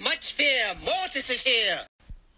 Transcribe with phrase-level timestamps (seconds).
[0.00, 0.76] much fear.
[0.84, 1.80] Mortis is here.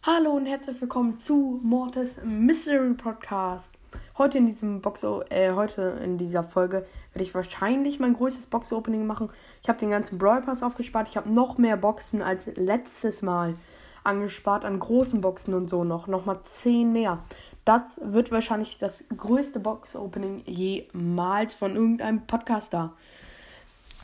[0.02, 3.72] Hallo und herzlich willkommen zu Mortis Mystery Podcast.
[4.16, 8.72] Heute in diesem Box äh, heute in dieser Folge werde ich wahrscheinlich mein größtes Box
[8.72, 9.30] Opening machen.
[9.62, 11.08] Ich habe den ganzen Brawl Pass aufgespart.
[11.10, 13.56] Ich habe noch mehr Boxen als letztes Mal
[14.04, 17.22] angespart an großen Boxen und so noch noch mal 10 mehr.
[17.66, 22.94] Das wird wahrscheinlich das größte Box Opening jemals von irgendeinem Podcaster.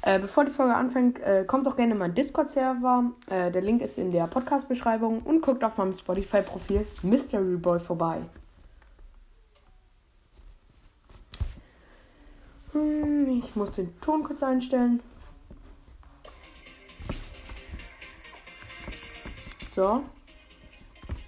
[0.06, 3.10] Äh, bevor die Folge anfängt, äh, kommt doch gerne in meinen Discord-Server.
[3.28, 8.20] Äh, der Link ist in der Podcast-Beschreibung und guckt auf meinem Spotify-Profil Mystery Boy vorbei.
[12.70, 15.00] Hm, ich muss den Ton kurz einstellen.
[19.74, 20.04] So.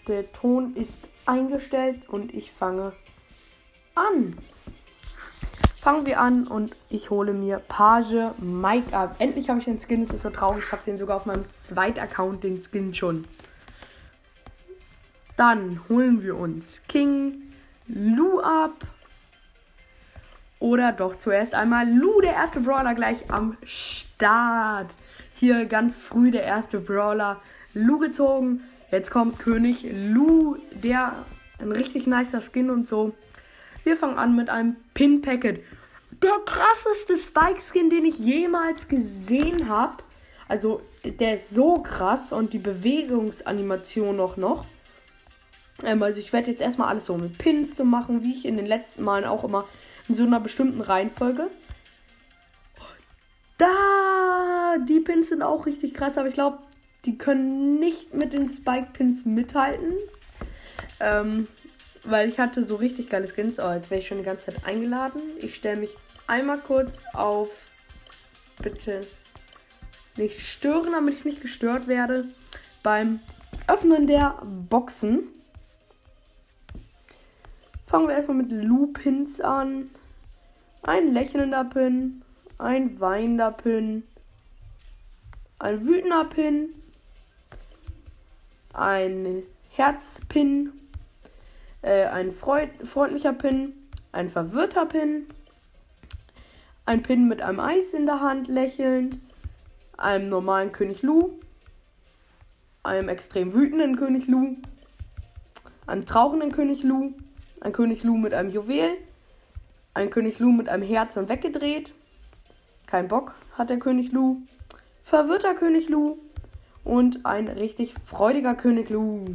[0.06, 2.92] Der Ton ist eingestellt und ich fange
[3.96, 4.38] an
[5.80, 9.16] fangen wir an und ich hole mir Page Mike ab.
[9.18, 11.50] Endlich habe ich den Skin, es ist so traurig, ich habe den sogar auf meinem
[11.50, 13.24] zweiten Account, den Skin schon.
[15.36, 17.42] Dann holen wir uns King
[17.86, 18.74] Lu ab.
[20.58, 24.90] Oder doch zuerst einmal Lu, der erste Brawler, gleich am Start.
[25.34, 27.40] Hier ganz früh der erste Brawler
[27.74, 28.64] Lu gezogen.
[28.90, 31.24] Jetzt kommt König Lu, der
[31.60, 33.14] ein richtig nicer Skin und so.
[33.84, 35.62] Wir fangen an mit einem Pin Packet
[36.22, 40.02] der krasseste Spike-Skin, den ich jemals gesehen habe.
[40.48, 44.64] Also, der ist so krass und die Bewegungsanimation auch noch.
[45.84, 48.56] Ähm, also, ich werde jetzt erstmal alles so mit Pins zu machen, wie ich in
[48.56, 49.66] den letzten Malen auch immer
[50.08, 51.48] in so einer bestimmten Reihenfolge.
[53.58, 54.76] Da!
[54.88, 56.58] Die Pins sind auch richtig krass, aber ich glaube,
[57.04, 59.94] die können nicht mit den Spike-Pins mithalten.
[61.00, 61.46] Ähm,
[62.10, 63.60] weil ich hatte so richtig geile Skins.
[63.60, 65.20] Oh, jetzt werde ich schon die ganze Zeit eingeladen.
[65.40, 67.48] Ich stelle mich einmal kurz auf
[68.60, 69.06] bitte
[70.16, 72.26] nicht stören, damit ich nicht gestört werde
[72.82, 73.20] beim
[73.66, 75.28] Öffnen der Boxen.
[77.86, 79.90] Fangen wir erstmal mit Lupins an.
[80.82, 82.22] Ein lächelnder Pin,
[82.56, 84.04] ein weinender Pin,
[85.58, 86.70] ein wütender Pin,
[88.72, 90.72] ein Herzpin,
[91.82, 93.72] äh, ein freundlicher Pin,
[94.12, 95.26] ein verwirrter Pin,
[96.88, 99.18] ein Pin mit einem Eis in der Hand, lächelnd.
[99.98, 101.32] Einem normalen König Lu.
[102.82, 104.56] Einem extrem wütenden König Lu.
[105.86, 107.12] Einem trauernden König Lu.
[107.60, 108.96] Ein König Lu mit einem Juwel.
[109.92, 111.92] Ein König Lu mit einem Herz und weggedreht.
[112.86, 114.38] Kein Bock hat der König Lu.
[115.04, 116.16] Verwirrter König Lu.
[116.84, 119.26] Und ein richtig freudiger König Lu.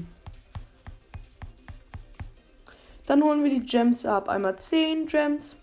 [3.13, 4.28] Dann holen wir die Gems ab.
[4.28, 5.56] Einmal 10 Gems.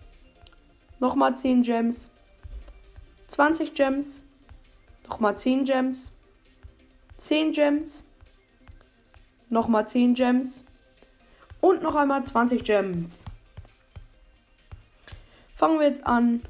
[1.00, 2.08] Nochmal 10 Gems.
[3.26, 4.22] 20 Gems.
[5.08, 6.12] Nochmal 10 Gems.
[7.16, 8.04] 10 Gems.
[9.48, 10.62] Nochmal 10 Gems.
[11.60, 13.24] Und noch einmal 20 Gems.
[15.56, 16.42] Fangen wir jetzt an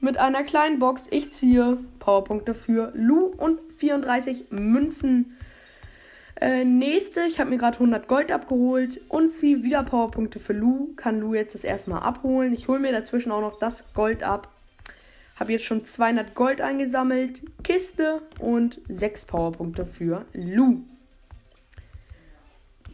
[0.00, 1.06] mit einer kleinen Box.
[1.10, 5.36] Ich ziehe Powerpunkte für Lu und 34 Münzen.
[6.40, 10.94] Äh, nächste, ich habe mir gerade 100 Gold abgeholt und ziehe wieder Powerpunkte für Lu.
[10.94, 12.52] Kann Lu jetzt das erste Mal abholen.
[12.52, 14.48] Ich hole mir dazwischen auch noch das Gold ab.
[15.40, 17.42] Habe jetzt schon 200 Gold eingesammelt.
[17.64, 20.82] Kiste und 6 Powerpunkte für Lu.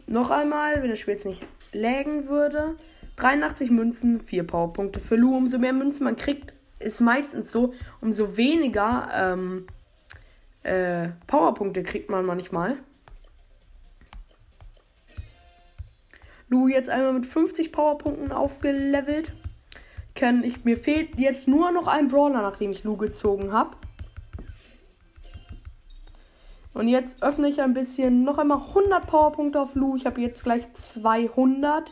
[0.07, 2.75] Noch einmal, wenn das Spiel jetzt nicht lägen würde.
[3.17, 5.37] 83 Münzen, 4 Powerpunkte für Lu.
[5.37, 9.67] Umso mehr Münzen man kriegt, ist meistens so, umso weniger ähm,
[10.63, 12.77] äh, Powerpunkte kriegt man manchmal.
[16.47, 19.31] Lu jetzt einmal mit 50 Powerpunkten aufgelevelt.
[20.13, 23.71] Kann ich, mir fehlt jetzt nur noch ein Brawler, nachdem ich Lu gezogen habe.
[26.73, 29.95] Und jetzt öffne ich ein bisschen noch einmal 100 Powerpunkte auf Lu.
[29.95, 31.91] Ich habe jetzt gleich 200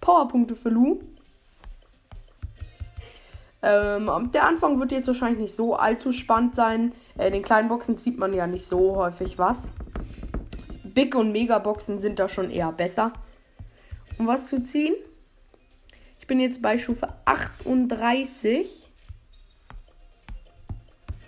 [0.00, 1.00] Powerpunkte für Lu.
[3.62, 6.92] Ähm, der Anfang wird jetzt wahrscheinlich nicht so allzu spannend sein.
[7.18, 9.68] Äh, in den kleinen Boxen sieht man ja nicht so häufig was.
[10.84, 13.12] Big und Mega Boxen sind da schon eher besser
[14.18, 14.94] um was zu ziehen.
[16.20, 18.66] Ich bin jetzt bei Stufe 38.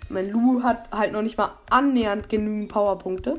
[0.09, 3.31] Mein Lu hat halt noch nicht mal annähernd genügend Powerpunkte.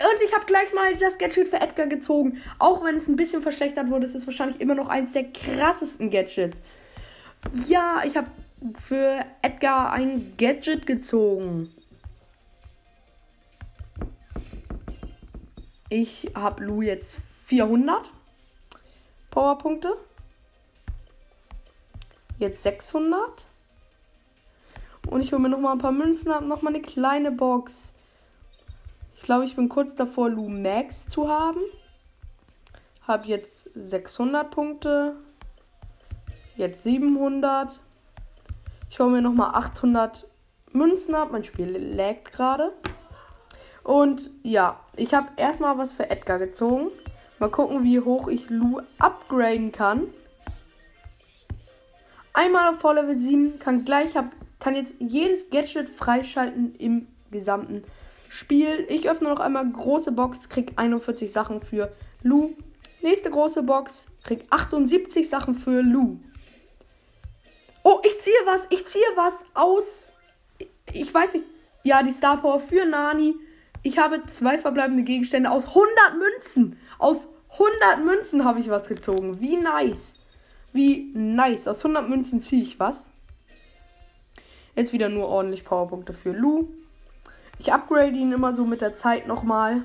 [0.00, 2.40] Und ich habe gleich mal das Gadget für Edgar gezogen.
[2.58, 6.10] Auch wenn es ein bisschen verschlechtert wurde, ist es wahrscheinlich immer noch eins der krassesten
[6.10, 6.62] Gadgets.
[7.66, 8.28] Ja, ich habe
[8.80, 11.68] für Edgar ein Gadget gezogen.
[15.88, 18.10] Ich habe Lu jetzt 400.
[19.38, 19.96] Powerpunkte.
[22.40, 23.44] Jetzt 600.
[25.06, 27.94] Und ich hole mir noch mal ein paar Münzen ab, noch mal eine kleine Box.
[29.14, 31.60] Ich glaube, ich bin kurz davor, Lu Max zu haben.
[33.06, 35.14] Hab jetzt 600 Punkte.
[36.56, 37.78] Jetzt 700.
[38.90, 40.26] Ich hole mir nochmal 800
[40.72, 41.28] Münzen ab.
[41.30, 42.72] Mein Spiel laggt gerade.
[43.84, 46.90] Und ja, ich habe erstmal was für Edgar gezogen.
[47.38, 50.08] Mal gucken, wie hoch ich Lu upgraden kann.
[52.32, 57.84] Einmal auf Level 7, kann gleich, hab, kann jetzt jedes Gadget freischalten im gesamten
[58.28, 58.86] Spiel.
[58.88, 61.92] Ich öffne noch einmal große Box, krieg 41 Sachen für
[62.22, 62.54] Lu.
[63.02, 66.18] Nächste große Box, krieg 78 Sachen für Lu.
[67.84, 70.12] Oh, ich ziehe was, ich ziehe was aus.
[70.92, 71.46] Ich weiß nicht.
[71.84, 73.34] Ja, die Star Power für Nani.
[73.82, 75.88] Ich habe zwei verbleibende Gegenstände aus 100
[76.18, 76.78] Münzen.
[76.98, 79.40] Aus 100 Münzen habe ich was gezogen.
[79.40, 80.16] Wie nice.
[80.72, 81.66] Wie nice.
[81.68, 83.06] Aus 100 Münzen ziehe ich was.
[84.76, 86.68] Jetzt wieder nur ordentlich Powerpunkte für Lu.
[87.58, 89.82] Ich upgrade ihn immer so mit der Zeit nochmal.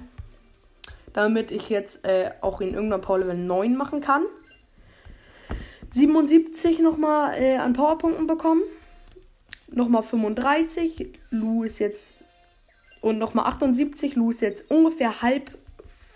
[1.14, 4.24] Damit ich jetzt äh, auch ihn irgendwann Power Level 9 machen kann.
[5.92, 8.64] 77 nochmal äh, an Powerpunkten bekommen.
[9.68, 11.20] Nochmal 35.
[11.30, 12.16] Lu ist jetzt
[13.02, 14.16] und nochmal 78.
[14.16, 15.52] Lu ist jetzt ungefähr halb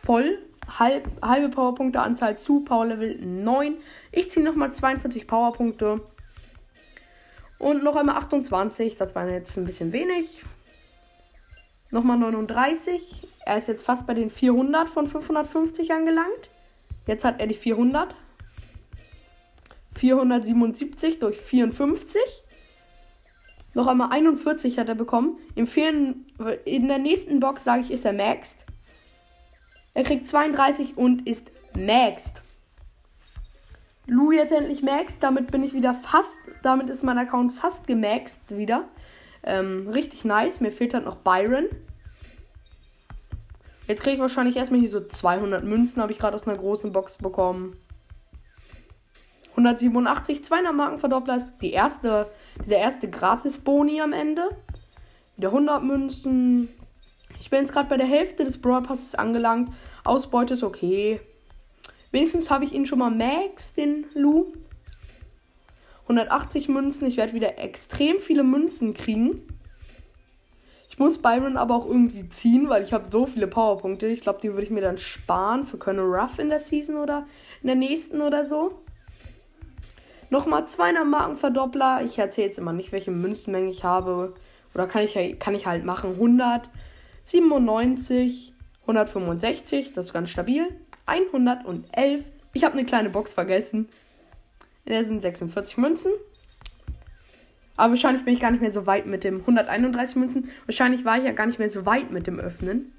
[0.03, 0.39] voll.
[0.67, 3.75] Halb, halbe Powerpunkte-Anzahl zu Power Level 9.
[4.11, 6.01] Ich ziehe nochmal 42 Powerpunkte.
[7.59, 8.97] Und noch einmal 28.
[8.97, 10.43] Das waren jetzt ein bisschen wenig.
[11.89, 13.27] Nochmal 39.
[13.45, 16.49] Er ist jetzt fast bei den 400 von 550 angelangt.
[17.05, 18.13] Jetzt hat er die 400.
[19.95, 22.21] 477 durch 54.
[23.73, 25.37] Noch einmal 41 hat er bekommen.
[25.55, 26.25] Im Fehlen,
[26.65, 28.66] in der nächsten Box, sage ich, ist er maxed.
[29.97, 32.43] Er kriegt 32 und ist maxed.
[34.05, 35.23] Lou jetzt endlich maxed.
[35.23, 36.29] Damit bin ich wieder fast.
[36.61, 38.83] Damit ist mein Account fast gemaxed wieder.
[39.41, 40.61] Ähm, richtig nice.
[40.61, 41.65] Mir fehlt halt noch Byron.
[43.87, 45.99] Jetzt kriege ich wahrscheinlich erstmal hier so 200 Münzen.
[46.03, 47.75] Habe ich gerade aus einer großen Box bekommen.
[49.53, 52.29] 187, 200 Markenverdoppler ist die erste
[52.63, 54.43] dieser erste Gratis-Boni am Ende.
[55.37, 56.69] Wieder 100 Münzen.
[57.47, 59.69] Ich bin jetzt gerade bei der Hälfte des Brawl Passes angelangt.
[60.03, 61.21] Ausbeute ist okay.
[62.11, 64.47] Wenigstens habe ich ihn schon mal Max, den Lu.
[66.01, 67.07] 180 Münzen.
[67.07, 69.47] Ich werde wieder extrem viele Münzen kriegen.
[70.89, 74.07] Ich muss Byron aber auch irgendwie ziehen, weil ich habe so viele Powerpunkte.
[74.07, 77.27] Ich glaube, die würde ich mir dann sparen für Colonel Ruff in der Season oder
[77.61, 78.73] in der nächsten oder so.
[80.29, 82.01] Nochmal 200 Markenverdoppler.
[82.03, 84.33] Ich erzähle jetzt immer nicht, welche Münzenmenge ich habe.
[84.73, 86.17] Oder kann ich, kann ich halt machen.
[87.27, 88.53] 197,
[88.83, 90.65] 165, das ist ganz stabil.
[91.05, 92.23] 111.
[92.53, 93.89] Ich habe eine kleine Box vergessen.
[94.85, 96.11] In der sind 46 Münzen.
[97.75, 100.49] Aber wahrscheinlich bin ich gar nicht mehr so weit mit dem 131 Münzen.
[100.65, 102.93] Wahrscheinlich war ich ja gar nicht mehr so weit mit dem Öffnen.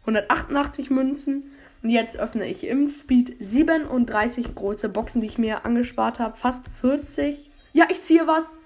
[0.00, 1.44] 188 Münzen.
[1.84, 6.36] Und jetzt öffne ich im Speed 37 große Boxen, die ich mir angespart habe.
[6.36, 7.38] Fast 40.
[7.72, 8.58] Ja, ich ziehe was.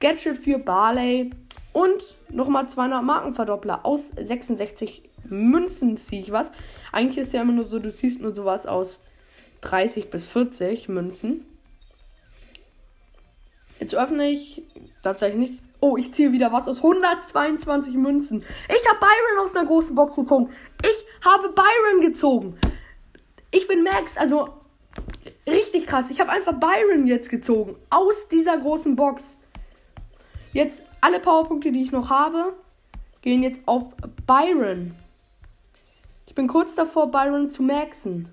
[0.00, 1.30] Gadget für Barley.
[1.72, 3.84] Und nochmal 200 Markenverdoppler.
[3.84, 6.50] Aus 66 Münzen ziehe ich was.
[6.90, 8.98] Eigentlich ist ja immer nur so, du ziehst nur sowas aus
[9.62, 11.44] 30 bis 40 Münzen.
[13.78, 14.62] Jetzt öffne ich
[15.02, 15.62] tatsächlich nicht.
[15.80, 18.44] Oh, ich ziehe wieder was aus 122 Münzen.
[18.68, 20.50] Ich habe Byron aus einer großen Box gezogen.
[20.82, 22.58] Ich habe Byron gezogen.
[23.50, 24.48] Ich bin Max, also
[25.48, 26.10] richtig krass.
[26.10, 27.74] Ich habe einfach Byron jetzt gezogen.
[27.90, 29.41] Aus dieser großen Box.
[30.52, 32.54] Jetzt alle Powerpunkte, die ich noch habe,
[33.22, 33.94] gehen jetzt auf
[34.26, 34.94] Byron.
[36.26, 38.28] Ich bin kurz davor, Byron zu maxen.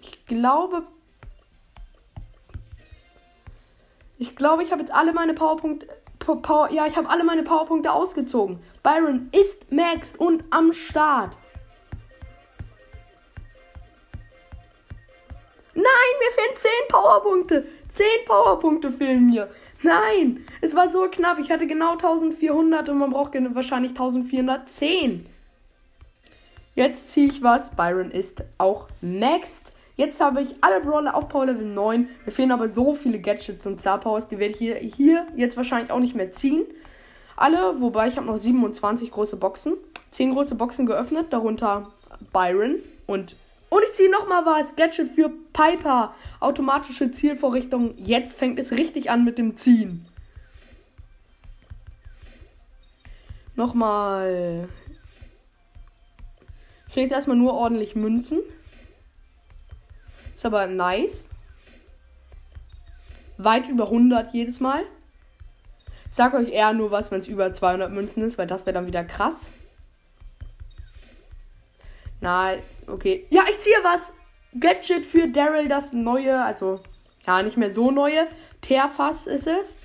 [0.00, 0.82] Ich glaube,
[4.18, 5.86] Ich glaube, ich habe jetzt alle meine Powerpunkte.
[6.18, 8.58] Power, ja, ich habe alle meine Powerpunkte ausgezogen.
[8.82, 11.36] Byron ist Max und am Start.
[15.74, 17.68] Nein, mir fehlen 10 Powerpunkte.
[17.94, 19.48] 10 Powerpunkte fehlen mir.
[19.86, 21.38] Nein, es war so knapp.
[21.38, 25.26] Ich hatte genau 1400 und man braucht wahrscheinlich 1410.
[26.74, 27.70] Jetzt ziehe ich was.
[27.70, 29.70] Byron ist auch maxed.
[29.94, 32.08] Jetzt habe ich alle Brawler auf Power Level 9.
[32.24, 35.56] Mir fehlen aber so viele Gadgets und Star Powers, die werde ich hier, hier jetzt
[35.56, 36.64] wahrscheinlich auch nicht mehr ziehen.
[37.36, 39.74] Alle, wobei ich habe noch 27 große Boxen.
[40.10, 41.86] 10 große Boxen geöffnet, darunter
[42.32, 42.76] Byron
[43.06, 43.36] und
[43.68, 44.76] und ich ziehe nochmal was.
[44.76, 46.14] Gadget für Piper.
[46.40, 47.94] Automatische Zielvorrichtung.
[47.98, 50.06] Jetzt fängt es richtig an mit dem Ziehen.
[53.56, 54.68] Nochmal.
[56.86, 58.40] Ich kriege jetzt erstmal nur ordentlich Münzen.
[60.34, 61.26] Ist aber nice.
[63.38, 64.82] Weit über 100 jedes Mal.
[66.10, 68.86] sag euch eher nur was, wenn es über 200 Münzen ist, weil das wäre dann
[68.86, 69.34] wieder krass.
[72.20, 73.26] Nein, okay.
[73.30, 74.12] Ja, ich ziehe was.
[74.58, 76.80] Gadget für Daryl, das neue, also
[77.26, 78.26] ja, nicht mehr so neue.
[78.62, 79.78] Teerfass ist es.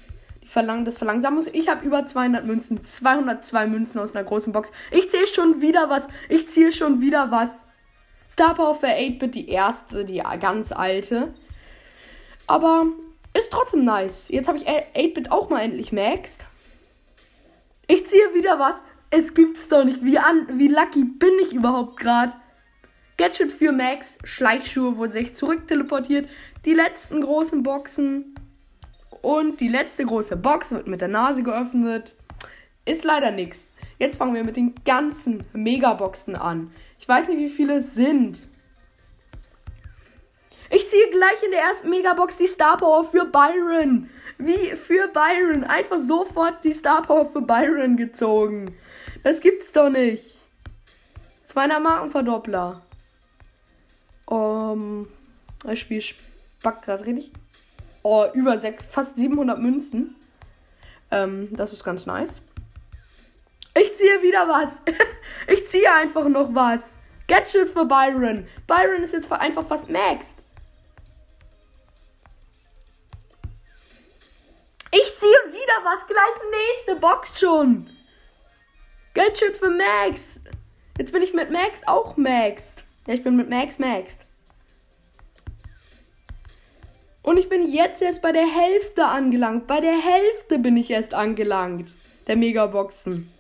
[0.43, 1.47] Die Verlang das Verlangsamus.
[1.47, 2.83] Ich habe über 200 Münzen.
[2.83, 4.71] 202 Münzen aus einer großen Box.
[4.91, 6.07] Ich ziehe schon wieder was.
[6.29, 7.65] Ich ziehe schon wieder was.
[8.29, 11.33] Star Power für 8-Bit, die erste, die ganz alte.
[12.47, 12.85] Aber
[13.33, 14.29] ist trotzdem nice.
[14.29, 16.41] Jetzt habe ich 8-Bit auch mal endlich maxed.
[17.88, 18.81] Ich ziehe wieder was.
[19.13, 20.03] Es gibt's doch nicht.
[20.03, 22.31] Wie, an, wie lucky bin ich überhaupt gerade?
[23.17, 26.29] Gadget für Max, Schleichschuhe, wo sich zurück teleportiert.
[26.63, 28.33] Die letzten großen Boxen.
[29.21, 32.13] Und die letzte große Box wird mit der Nase geöffnet.
[32.85, 33.73] Ist leider nichts.
[33.99, 36.71] Jetzt fangen wir mit den ganzen Megaboxen an.
[36.97, 38.41] Ich weiß nicht, wie viele es sind.
[40.71, 44.09] Ich ziehe gleich in der ersten Megabox die Star Power für Byron.
[44.37, 45.65] Wie für Byron.
[45.65, 48.73] Einfach sofort die Star Power für Byron gezogen.
[49.23, 50.23] Das gibt's doch nicht.
[51.43, 52.81] 200 Markenverdoppler.
[54.25, 55.07] Um,
[55.63, 57.31] das Spiel spackt gerade richtig.
[58.03, 60.15] Oh, über sechs, fast 700 Münzen.
[61.11, 62.31] Ähm, das ist ganz nice.
[63.75, 64.71] Ich ziehe wieder was.
[65.47, 66.99] ich ziehe einfach noch was.
[67.27, 68.47] Gadget für Byron.
[68.67, 70.39] Byron ist jetzt einfach fast maxed.
[74.91, 76.07] Ich ziehe wieder was.
[76.07, 77.87] Gleich nächste Box schon.
[79.13, 80.41] Gadget für Max.
[80.97, 82.83] Jetzt bin ich mit Max auch maxed.
[83.07, 84.19] Ja, ich bin mit Max maxed.
[87.23, 89.67] Und ich bin jetzt erst bei der Hälfte angelangt.
[89.67, 91.91] Bei der Hälfte bin ich erst angelangt.
[92.27, 93.31] Der Megaboxen.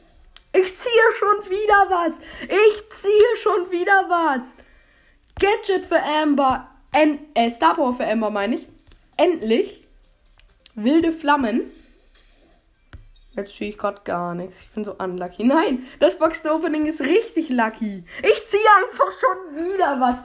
[0.53, 2.19] Ich ziehe schon wieder was.
[2.43, 4.57] Ich ziehe schon wieder was.
[5.39, 6.69] Gadget für Amber.
[6.91, 8.67] En äh, Star Power für Amber meine ich.
[9.17, 9.87] Endlich.
[10.75, 11.71] Wilde Flammen.
[13.33, 14.61] Jetzt ziehe ich gerade gar nichts.
[14.61, 15.45] Ich bin so unlucky.
[15.45, 18.03] Nein, das Box Opening ist richtig lucky.
[18.21, 20.17] Ich ziehe einfach schon wieder was.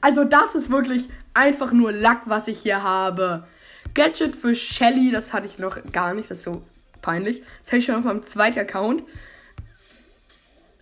[0.00, 3.48] Also das ist wirklich einfach nur Luck, was ich hier habe.
[3.94, 6.30] Gadget für Shelly, das hatte ich noch gar nicht.
[6.30, 6.62] Das ist so
[7.02, 7.42] peinlich.
[7.62, 9.02] Das habe ich schon auf meinem zweiten Account.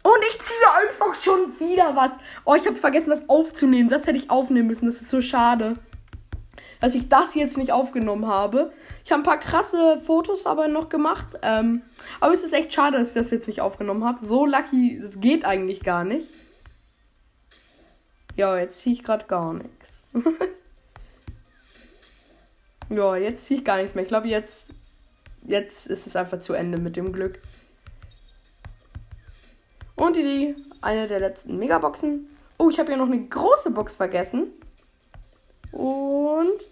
[0.03, 2.13] Und ich ziehe einfach schon wieder was.
[2.45, 3.89] Oh, ich habe vergessen, das aufzunehmen.
[3.89, 4.87] Das hätte ich aufnehmen müssen.
[4.87, 5.77] Das ist so schade.
[6.81, 8.73] Dass ich das jetzt nicht aufgenommen habe.
[9.05, 11.29] Ich habe ein paar krasse Fotos aber noch gemacht.
[11.43, 11.83] Ähm,
[12.21, 14.25] aber es ist echt schade, dass ich das jetzt nicht aufgenommen habe.
[14.25, 16.27] So lucky, das geht eigentlich gar nicht.
[18.37, 20.01] Ja, jetzt ziehe ich gerade gar nichts.
[22.91, 24.03] ja, jetzt ziehe ich gar nichts mehr.
[24.03, 24.73] Ich glaube, jetzt,
[25.43, 27.41] jetzt ist es einfach zu Ende mit dem Glück.
[29.97, 32.29] Und die, eine der letzten Megaboxen.
[32.57, 34.53] Oh, ich habe ja noch eine große Box vergessen.
[35.73, 36.67] Und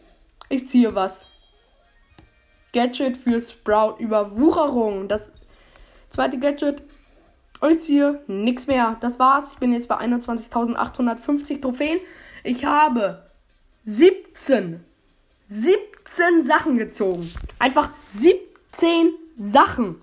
[0.48, 1.20] ich ziehe was.
[2.72, 5.08] Gadget für Sprout Überwucherung.
[5.08, 5.32] Das
[6.08, 6.82] zweite Gadget.
[7.60, 8.96] Und ich ziehe nichts mehr.
[9.00, 9.52] Das war's.
[9.52, 12.00] Ich bin jetzt bei 21.850 Trophäen.
[12.44, 13.24] Ich habe
[13.84, 14.84] 17.
[15.48, 17.30] 17 Sachen gezogen.
[17.58, 20.00] Einfach 17 Sachen.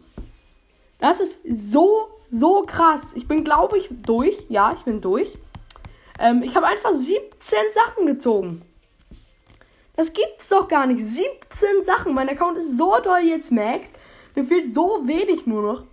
[1.00, 3.13] Das ist so so krass.
[3.15, 4.36] Ich bin, glaube ich, durch.
[4.50, 5.29] Ja, ich bin durch.
[6.19, 8.62] Ähm, ich habe einfach 17 Sachen gezogen.
[9.95, 11.03] Das gibt's doch gar nicht.
[11.03, 12.13] 17 Sachen.
[12.13, 13.95] Mein Account ist so doll jetzt maxed.
[14.35, 15.83] Mir fehlt so wenig nur noch.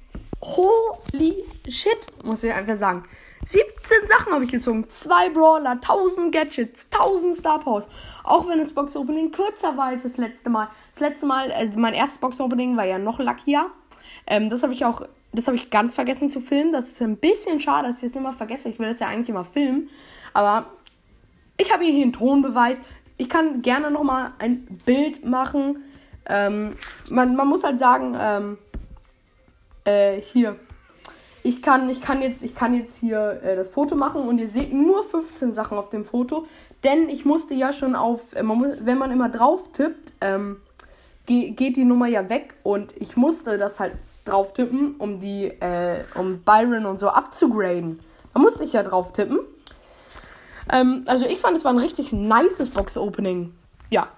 [0.42, 3.04] Holy shit, muss ich einfach sagen.
[3.44, 4.88] 17 Sachen habe ich gezogen.
[4.88, 7.88] Zwei Brawler, 1000 Gadgets, 1000 Star Powers.
[8.24, 10.68] Auch wenn das Box Opening kürzer war als das letzte Mal.
[10.90, 13.70] Das letzte Mal, also mein erstes Box Opening war ja noch luckier.
[14.26, 16.72] Ähm, das habe ich auch das habe ich ganz vergessen zu filmen.
[16.72, 18.68] Das ist ein bisschen schade, dass ich das immer vergesse.
[18.68, 19.88] Ich will das ja eigentlich immer filmen.
[20.34, 20.66] Aber
[21.56, 22.82] ich habe hier einen Tonbeweis.
[23.22, 25.84] Ich kann gerne nochmal ein Bild machen.
[26.28, 26.74] Ähm,
[27.08, 28.58] man, man muss halt sagen, ähm,
[29.84, 30.56] äh, hier.
[31.44, 34.48] Ich kann, ich, kann jetzt, ich kann jetzt hier äh, das Foto machen und ihr
[34.48, 36.48] seht nur 15 Sachen auf dem Foto.
[36.82, 40.56] Denn ich musste ja schon auf, äh, man muss, wenn man immer drauf tippt, ähm,
[41.26, 43.92] geht die Nummer ja weg und ich musste das halt
[44.24, 48.00] drauf tippen, um die, äh, um Byron und so abzugraden.
[48.34, 49.38] Da musste ich ja drauf tippen.
[50.72, 53.54] Ähm, also ich fand, es war ein richtig nices Box-Opening.
[53.90, 54.08] Ja.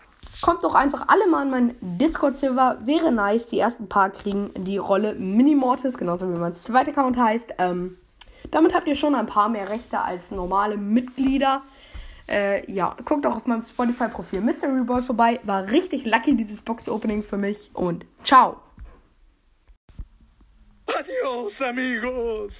[0.40, 2.78] Kommt doch einfach alle mal in meinen Discord-Server.
[2.84, 3.48] Wäre nice.
[3.48, 7.54] Die ersten paar kriegen die Rolle Mini-Mortis, genauso wie mein zweiter Account heißt.
[7.58, 7.98] Ähm,
[8.50, 11.62] damit habt ihr schon ein paar mehr Rechte als normale Mitglieder.
[12.28, 15.40] Äh, ja, guckt auch auf meinem Spotify-Profil Mystery Boy vorbei.
[15.44, 17.70] War richtig lucky dieses Box-Opening für mich.
[17.74, 18.56] Und ciao!
[20.86, 22.52] Adiós, amigos.